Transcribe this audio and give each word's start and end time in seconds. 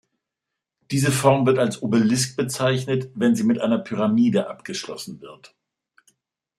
Diese 0.89 1.11
Form 1.11 1.45
wird 1.45 1.59
als 1.59 1.83
Obelisk 1.83 2.35
bezeichnet, 2.35 3.11
wenn 3.13 3.35
sie 3.35 3.43
mit 3.43 3.61
einer 3.61 3.77
Pyramide 3.77 4.49
abgeschlossen 4.49 5.21
wird. 5.21 5.53